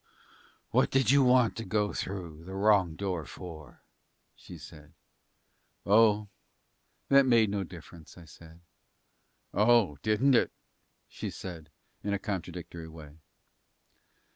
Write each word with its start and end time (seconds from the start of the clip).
"What 0.71 0.89
did 0.89 1.11
you 1.11 1.23
want 1.23 1.55
to 1.57 1.63
go 1.63 1.93
through 1.93 2.43
the 2.45 2.55
wrong 2.55 2.95
door 2.95 3.23
for?" 3.23 3.83
she 4.35 4.57
said. 4.57 4.93
"O, 5.85 6.27
that 7.09 7.27
made 7.27 7.51
no 7.51 7.63
difference," 7.63 8.17
I 8.17 8.25
said. 8.25 8.61
"O, 9.53 9.97
didn't 10.01 10.33
it?" 10.33 10.51
she 11.07 11.29
said 11.29 11.69
in 12.03 12.15
a 12.15 12.17
contradictory 12.17 12.87
way. 12.87 13.17